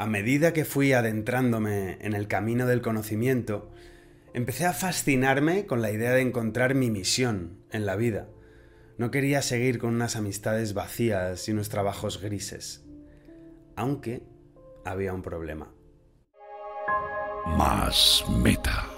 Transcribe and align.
A 0.00 0.06
medida 0.06 0.54
que 0.54 0.64
fui 0.64 0.94
adentrándome 0.94 1.98
en 2.00 2.14
el 2.14 2.26
camino 2.26 2.66
del 2.66 2.80
conocimiento, 2.80 3.70
empecé 4.32 4.64
a 4.64 4.72
fascinarme 4.72 5.66
con 5.66 5.82
la 5.82 5.90
idea 5.90 6.12
de 6.12 6.22
encontrar 6.22 6.74
mi 6.74 6.90
misión 6.90 7.58
en 7.70 7.84
la 7.84 7.96
vida. 7.96 8.26
No 8.96 9.10
quería 9.10 9.42
seguir 9.42 9.78
con 9.78 9.94
unas 9.94 10.16
amistades 10.16 10.72
vacías 10.72 11.46
y 11.46 11.52
unos 11.52 11.68
trabajos 11.68 12.18
grises. 12.18 12.82
Aunque 13.76 14.22
había 14.86 15.12
un 15.12 15.20
problema. 15.20 15.70
Más 17.58 18.24
meta. 18.42 18.88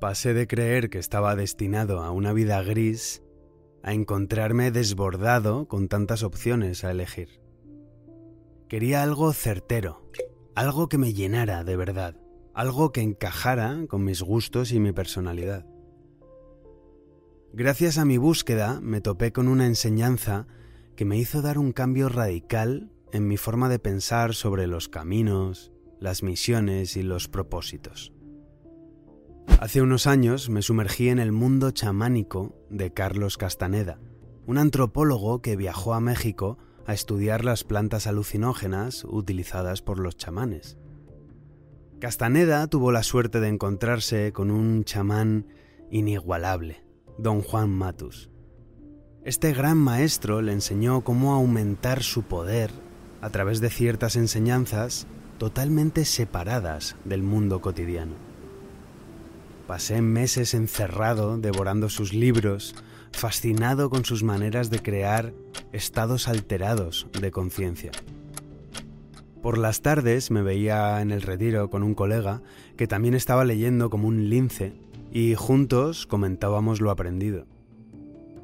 Pasé 0.00 0.34
de 0.34 0.48
creer 0.48 0.90
que 0.90 0.98
estaba 0.98 1.36
destinado 1.36 2.00
a 2.00 2.10
una 2.10 2.32
vida 2.32 2.60
gris 2.64 3.22
a 3.84 3.92
encontrarme 3.92 4.72
desbordado 4.72 5.68
con 5.68 5.86
tantas 5.86 6.24
opciones 6.24 6.82
a 6.82 6.90
elegir. 6.90 7.41
Quería 8.72 9.02
algo 9.02 9.34
certero, 9.34 10.00
algo 10.54 10.88
que 10.88 10.96
me 10.96 11.12
llenara 11.12 11.62
de 11.62 11.76
verdad, 11.76 12.16
algo 12.54 12.90
que 12.90 13.02
encajara 13.02 13.84
con 13.86 14.02
mis 14.02 14.22
gustos 14.22 14.72
y 14.72 14.80
mi 14.80 14.92
personalidad. 14.92 15.66
Gracias 17.52 17.98
a 17.98 18.06
mi 18.06 18.16
búsqueda 18.16 18.80
me 18.80 19.02
topé 19.02 19.30
con 19.30 19.48
una 19.48 19.66
enseñanza 19.66 20.46
que 20.96 21.04
me 21.04 21.18
hizo 21.18 21.42
dar 21.42 21.58
un 21.58 21.72
cambio 21.72 22.08
radical 22.08 22.90
en 23.12 23.28
mi 23.28 23.36
forma 23.36 23.68
de 23.68 23.78
pensar 23.78 24.32
sobre 24.32 24.66
los 24.66 24.88
caminos, 24.88 25.70
las 26.00 26.22
misiones 26.22 26.96
y 26.96 27.02
los 27.02 27.28
propósitos. 27.28 28.14
Hace 29.60 29.82
unos 29.82 30.06
años 30.06 30.48
me 30.48 30.62
sumergí 30.62 31.10
en 31.10 31.18
el 31.18 31.32
mundo 31.32 31.72
chamánico 31.72 32.56
de 32.70 32.90
Carlos 32.90 33.36
Castaneda, 33.36 34.00
un 34.46 34.56
antropólogo 34.56 35.42
que 35.42 35.56
viajó 35.56 35.92
a 35.92 36.00
México 36.00 36.56
a 36.86 36.94
estudiar 36.94 37.44
las 37.44 37.64
plantas 37.64 38.06
alucinógenas 38.06 39.04
utilizadas 39.04 39.82
por 39.82 39.98
los 39.98 40.16
chamanes. 40.16 40.76
Castaneda 42.00 42.66
tuvo 42.66 42.90
la 42.90 43.02
suerte 43.02 43.40
de 43.40 43.48
encontrarse 43.48 44.32
con 44.32 44.50
un 44.50 44.84
chamán 44.84 45.46
inigualable, 45.90 46.82
don 47.18 47.42
Juan 47.42 47.70
Matus. 47.70 48.30
Este 49.24 49.52
gran 49.52 49.78
maestro 49.78 50.42
le 50.42 50.52
enseñó 50.52 51.02
cómo 51.02 51.32
aumentar 51.32 52.02
su 52.02 52.24
poder 52.24 52.72
a 53.20 53.30
través 53.30 53.60
de 53.60 53.70
ciertas 53.70 54.16
enseñanzas 54.16 55.06
totalmente 55.38 56.04
separadas 56.04 56.96
del 57.04 57.22
mundo 57.22 57.60
cotidiano. 57.60 58.14
Pasé 59.68 60.02
meses 60.02 60.54
encerrado 60.54 61.38
devorando 61.38 61.88
sus 61.88 62.12
libros, 62.12 62.74
fascinado 63.12 63.90
con 63.90 64.04
sus 64.04 64.22
maneras 64.22 64.70
de 64.70 64.80
crear 64.80 65.32
estados 65.72 66.28
alterados 66.28 67.06
de 67.20 67.30
conciencia. 67.30 67.92
Por 69.42 69.58
las 69.58 69.82
tardes 69.82 70.30
me 70.30 70.42
veía 70.42 71.00
en 71.00 71.10
el 71.10 71.22
retiro 71.22 71.70
con 71.70 71.82
un 71.82 71.94
colega 71.94 72.42
que 72.76 72.86
también 72.86 73.14
estaba 73.14 73.44
leyendo 73.44 73.90
como 73.90 74.08
un 74.08 74.28
lince 74.30 74.74
y 75.10 75.34
juntos 75.34 76.06
comentábamos 76.06 76.80
lo 76.80 76.90
aprendido. 76.90 77.46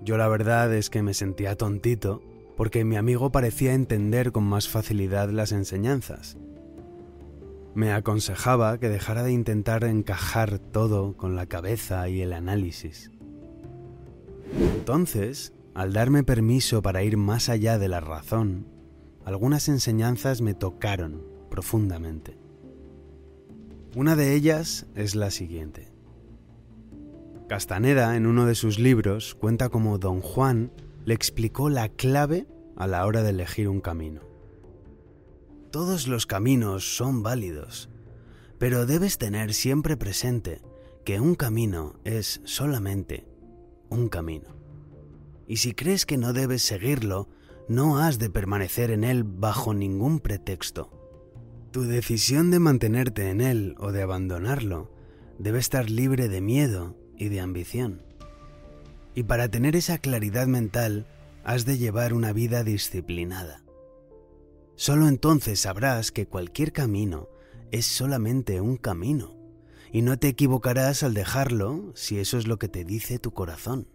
Yo 0.05 0.17
la 0.17 0.29
verdad 0.29 0.73
es 0.75 0.91
que 0.91 1.03
me 1.03 1.15
sentía 1.15 1.57
tontito 1.57 2.23
porque 2.57 2.85
mi 2.85 2.97
amigo 2.97 3.31
parecía 3.31 3.75
entender 3.75 4.33
con 4.33 4.45
más 4.45 4.69
facilidad 4.69 5.31
las 5.31 5.53
enseñanzas 5.53 6.37
me 7.79 7.93
aconsejaba 7.93 8.79
que 8.79 8.89
dejara 8.89 9.23
de 9.23 9.31
intentar 9.31 9.85
encajar 9.85 10.59
todo 10.59 11.17
con 11.17 11.37
la 11.37 11.47
cabeza 11.47 12.09
y 12.09 12.23
el 12.23 12.33
análisis. 12.33 13.13
Entonces, 14.89 15.53
al 15.75 15.93
darme 15.93 16.25
permiso 16.25 16.81
para 16.81 17.03
ir 17.03 17.19
más 17.19 17.51
allá 17.51 17.77
de 17.77 17.89
la 17.89 18.01
razón, 18.01 18.67
algunas 19.27 19.69
enseñanzas 19.69 20.41
me 20.41 20.55
tocaron 20.55 21.27
profundamente. 21.51 22.39
Una 23.95 24.17
de 24.17 24.35
ellas 24.35 24.87
es 24.95 25.15
la 25.15 25.31
siguiente. 25.31 25.93
Castaneda, 27.51 28.17
en 28.17 28.25
uno 28.25 28.47
de 28.47 28.55
sus 28.55 28.79
libros, 28.79 29.35
cuenta 29.35 29.69
cómo 29.69 29.99
don 29.99 30.23
Juan 30.23 30.73
le 31.05 31.13
explicó 31.13 31.69
la 31.69 31.91
clave 31.91 32.47
a 32.75 32.87
la 32.87 33.05
hora 33.05 33.23
de 33.23 33.29
elegir 33.29 33.69
un 33.69 33.83
camino. 33.83 34.23
Todos 35.71 36.09
los 36.09 36.25
caminos 36.25 36.97
son 36.97 37.23
válidos, 37.23 37.91
pero 38.57 38.87
debes 38.87 39.19
tener 39.19 39.53
siempre 39.53 39.99
presente 39.99 40.63
que 41.05 41.21
un 41.21 41.35
camino 41.35 42.01
es 42.05 42.41
solamente 42.45 43.27
un 43.91 44.09
camino. 44.09 44.58
Y 45.49 45.57
si 45.57 45.73
crees 45.73 46.07
que 46.07 46.19
no 46.19 46.33
debes 46.33 46.63
seguirlo, 46.63 47.29
no 47.69 47.99
has 47.99 48.19
de 48.19 48.31
permanecer 48.31 48.91
en 48.91 49.03
él 49.03 49.25
bajo 49.25 49.75
ningún 49.75 50.21
pretexto. 50.21 50.91
Tu 51.73 51.83
decisión 51.83 52.51
de 52.51 52.61
mantenerte 52.61 53.31
en 53.31 53.41
él 53.41 53.75
o 53.79 53.91
de 53.91 54.03
abandonarlo 54.03 54.93
debe 55.39 55.59
estar 55.59 55.91
libre 55.91 56.29
de 56.29 56.43
miedo 56.43 56.97
y 57.17 57.29
de 57.29 57.41
ambición. 57.41 58.03
Y 59.15 59.25
para 59.25 59.51
tener 59.51 59.75
esa 59.75 59.99
claridad 59.99 60.47
mental, 60.47 61.07
has 61.45 61.65
de 61.65 61.79
llevar 61.79 62.13
una 62.13 62.33
vida 62.33 62.63
disciplinada. 62.63 63.65
Solo 64.77 65.09
entonces 65.09 65.61
sabrás 65.61 66.13
que 66.13 66.27
cualquier 66.27 66.73
camino 66.73 67.29
es 67.71 67.87
solamente 67.87 68.61
un 68.61 68.77
camino, 68.77 69.37
y 69.93 70.03
no 70.03 70.19
te 70.19 70.29
equivocarás 70.29 71.03
al 71.03 71.15
dejarlo 71.15 71.93
si 71.95 72.19
eso 72.19 72.39
es 72.39 72.47
lo 72.47 72.59
que 72.59 72.69
te 72.69 72.85
dice 72.85 73.19
tu 73.19 73.33
corazón. 73.33 73.89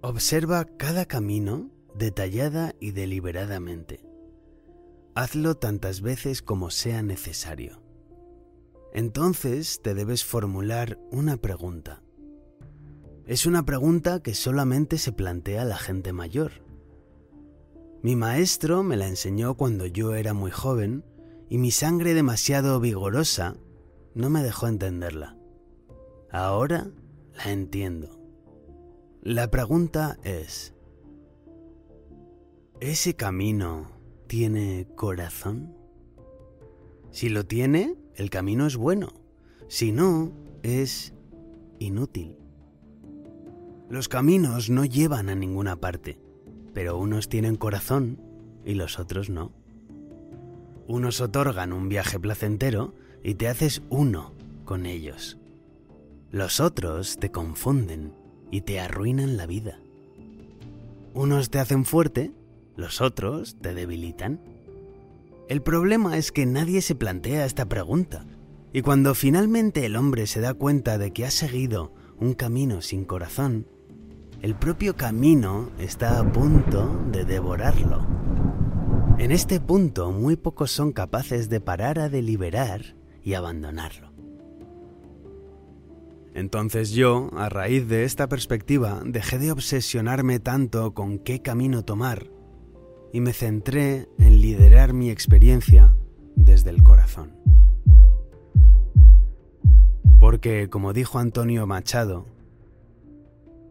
Observa 0.00 0.64
cada 0.64 1.06
camino 1.06 1.70
detallada 1.94 2.74
y 2.80 2.92
deliberadamente. 2.92 4.04
Hazlo 5.14 5.56
tantas 5.56 6.00
veces 6.00 6.42
como 6.42 6.70
sea 6.70 7.02
necesario. 7.02 7.82
Entonces 8.92 9.80
te 9.82 9.94
debes 9.94 10.24
formular 10.24 10.98
una 11.10 11.36
pregunta. 11.36 12.02
Es 13.26 13.44
una 13.44 13.64
pregunta 13.64 14.22
que 14.22 14.34
solamente 14.34 14.98
se 14.98 15.12
plantea 15.12 15.64
la 15.64 15.76
gente 15.76 16.12
mayor 16.12 16.68
mi 18.00 18.14
maestro 18.14 18.84
me 18.84 18.96
la 18.96 19.08
enseñó 19.08 19.54
cuando 19.54 19.84
yo 19.84 20.14
era 20.14 20.32
muy 20.32 20.52
joven 20.52 21.04
y 21.48 21.58
mi 21.58 21.72
sangre 21.72 22.14
demasiado 22.14 22.78
vigorosa 22.78 23.56
no 24.14 24.30
me 24.30 24.42
dejó 24.44 24.68
entenderla. 24.68 25.36
Ahora 26.30 26.92
la 27.36 27.50
entiendo. 27.50 28.17
La 29.22 29.50
pregunta 29.50 30.18
es, 30.22 30.74
¿ese 32.80 33.14
camino 33.14 33.90
tiene 34.26 34.86
corazón? 34.94 35.76
Si 37.10 37.28
lo 37.28 37.44
tiene, 37.44 37.96
el 38.14 38.30
camino 38.30 38.66
es 38.66 38.76
bueno. 38.76 39.12
Si 39.68 39.92
no, 39.92 40.32
es 40.62 41.14
inútil. 41.78 42.36
Los 43.88 44.08
caminos 44.08 44.70
no 44.70 44.84
llevan 44.84 45.28
a 45.28 45.34
ninguna 45.34 45.76
parte 45.76 46.18
pero 46.78 46.96
unos 46.96 47.28
tienen 47.28 47.56
corazón 47.56 48.20
y 48.64 48.74
los 48.74 49.00
otros 49.00 49.30
no. 49.30 49.50
Unos 50.86 51.20
otorgan 51.20 51.72
un 51.72 51.88
viaje 51.88 52.20
placentero 52.20 52.94
y 53.24 53.34
te 53.34 53.48
haces 53.48 53.82
uno 53.90 54.32
con 54.64 54.86
ellos. 54.86 55.38
Los 56.30 56.60
otros 56.60 57.16
te 57.18 57.32
confunden 57.32 58.14
y 58.50 58.62
te 58.62 58.80
arruinan 58.80 59.36
la 59.36 59.46
vida. 59.46 59.80
Unos 61.14 61.50
te 61.50 61.58
hacen 61.58 61.84
fuerte, 61.84 62.32
los 62.76 63.00
otros 63.00 63.56
te 63.60 63.74
debilitan. 63.74 64.40
El 65.48 65.62
problema 65.62 66.16
es 66.16 66.30
que 66.30 66.46
nadie 66.46 66.82
se 66.82 66.94
plantea 66.94 67.44
esta 67.44 67.66
pregunta, 67.66 68.24
y 68.72 68.82
cuando 68.82 69.14
finalmente 69.14 69.86
el 69.86 69.96
hombre 69.96 70.26
se 70.26 70.40
da 70.40 70.54
cuenta 70.54 70.98
de 70.98 71.12
que 71.12 71.24
ha 71.24 71.30
seguido 71.30 71.92
un 72.20 72.34
camino 72.34 72.82
sin 72.82 73.04
corazón, 73.04 73.66
el 74.42 74.54
propio 74.54 74.94
camino 74.94 75.70
está 75.78 76.20
a 76.20 76.32
punto 76.32 77.02
de 77.10 77.24
devorarlo. 77.24 78.06
En 79.18 79.32
este 79.32 79.58
punto 79.58 80.12
muy 80.12 80.36
pocos 80.36 80.70
son 80.70 80.92
capaces 80.92 81.48
de 81.48 81.60
parar 81.60 81.98
a 81.98 82.08
deliberar 82.08 82.94
y 83.24 83.34
abandonarlo. 83.34 84.07
Entonces 86.38 86.92
yo, 86.92 87.30
a 87.36 87.48
raíz 87.48 87.88
de 87.88 88.04
esta 88.04 88.28
perspectiva, 88.28 89.02
dejé 89.04 89.38
de 89.38 89.50
obsesionarme 89.50 90.38
tanto 90.38 90.94
con 90.94 91.18
qué 91.18 91.42
camino 91.42 91.84
tomar 91.84 92.28
y 93.12 93.20
me 93.20 93.32
centré 93.32 94.06
en 94.18 94.40
liderar 94.40 94.92
mi 94.92 95.10
experiencia 95.10 95.96
desde 96.36 96.70
el 96.70 96.84
corazón. 96.84 97.34
Porque, 100.20 100.70
como 100.70 100.92
dijo 100.92 101.18
Antonio 101.18 101.66
Machado, 101.66 102.26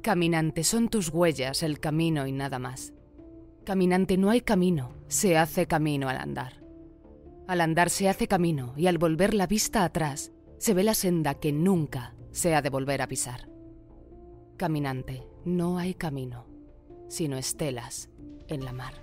Caminante, 0.02 0.66
son 0.66 0.90
tus 0.90 1.08
huellas 1.08 1.64
el 1.64 1.80
camino 1.80 2.28
y 2.28 2.34
nada 2.34 2.60
más. 2.60 2.92
Caminante, 3.64 4.18
no 4.18 4.30
hay 4.30 4.42
camino, 4.42 4.92
se 5.08 5.38
hace 5.38 5.68
camino 5.68 6.10
al 6.10 6.18
andar. 6.18 6.62
Al 7.48 7.62
andar 7.62 7.90
se 7.90 8.10
hace 8.10 8.28
camino 8.28 8.74
y 8.76 8.88
al 8.88 8.98
volver 8.98 9.34
la 9.34 9.48
vista 9.48 9.86
atrás 9.86 10.34
se 10.58 10.74
ve 10.74 10.84
la 10.84 10.96
senda 10.96 11.36
que 11.36 11.54
nunca 11.54 12.17
se 12.38 12.54
ha 12.54 12.62
de 12.62 12.70
volver 12.70 13.02
a 13.02 13.08
pisar. 13.08 13.50
Caminante, 14.58 15.24
no 15.44 15.80
hay 15.80 15.96
camino, 15.96 16.46
sino 17.10 17.36
estelas 17.36 18.12
en 18.48 18.64
la 18.64 18.74
mar. 18.74 18.94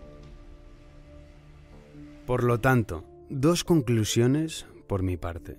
Por 2.27 2.45
lo 2.45 2.61
tanto, 2.61 3.03
dos 3.29 3.65
conclusiones 3.65 4.67
por 4.87 5.03
mi 5.03 5.17
parte. 5.17 5.59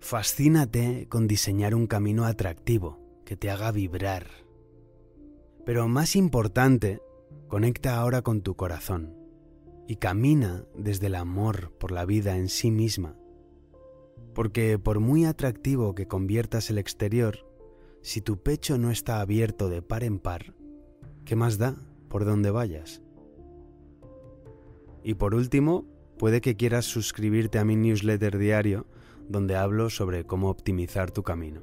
Fascínate 0.00 1.08
con 1.08 1.28
diseñar 1.28 1.74
un 1.74 1.86
camino 1.86 2.26
atractivo 2.26 3.00
que 3.24 3.38
te 3.38 3.50
haga 3.50 3.72
vibrar. 3.72 4.26
Pero 5.64 5.88
más 5.88 6.14
importante, 6.14 7.00
conecta 7.48 7.96
ahora 7.96 8.20
con 8.20 8.42
tu 8.42 8.54
corazón 8.54 9.16
y 9.86 9.96
camina 9.96 10.66
desde 10.76 11.06
el 11.06 11.14
amor 11.14 11.72
por 11.78 11.90
la 11.90 12.04
vida 12.04 12.36
en 12.36 12.50
sí 12.50 12.70
misma. 12.70 13.16
Porque 14.38 14.78
por 14.78 15.00
muy 15.00 15.24
atractivo 15.24 15.96
que 15.96 16.06
conviertas 16.06 16.70
el 16.70 16.78
exterior, 16.78 17.44
si 18.02 18.20
tu 18.20 18.40
pecho 18.40 18.78
no 18.78 18.92
está 18.92 19.20
abierto 19.20 19.68
de 19.68 19.82
par 19.82 20.04
en 20.04 20.20
par, 20.20 20.54
¿qué 21.24 21.34
más 21.34 21.58
da 21.58 21.74
por 22.08 22.24
donde 22.24 22.52
vayas? 22.52 23.02
Y 25.02 25.14
por 25.14 25.34
último, 25.34 25.86
puede 26.20 26.40
que 26.40 26.54
quieras 26.54 26.84
suscribirte 26.84 27.58
a 27.58 27.64
mi 27.64 27.74
newsletter 27.74 28.38
diario 28.38 28.86
donde 29.28 29.56
hablo 29.56 29.90
sobre 29.90 30.22
cómo 30.22 30.50
optimizar 30.50 31.10
tu 31.10 31.24
camino. 31.24 31.62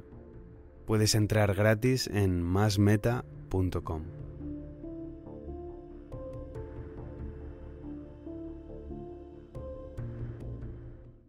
Puedes 0.84 1.14
entrar 1.14 1.54
gratis 1.54 2.06
en 2.08 2.42
masmeta.com. 2.42 4.25